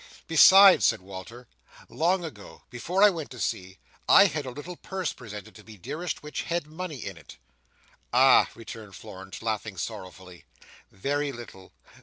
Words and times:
"Besides," 0.25 0.83
said 0.87 1.01
Walter, 1.01 1.47
"long 1.87 2.25
ago—before 2.25 3.03
I 3.03 3.11
went 3.11 3.29
to 3.29 3.39
sea—I 3.39 4.25
had 4.25 4.47
a 4.47 4.49
little 4.49 4.75
purse 4.75 5.13
presented 5.13 5.53
to 5.53 5.63
me, 5.63 5.77
dearest, 5.77 6.23
which 6.23 6.41
had 6.41 6.65
money 6.65 7.05
in 7.05 7.17
it." 7.17 7.37
"Ah!" 8.11 8.49
returned 8.55 8.95
Florence, 8.95 9.43
laughing 9.43 9.77
sorrowfully, 9.77 10.45
"very 10.89 11.31
little! 11.31 11.71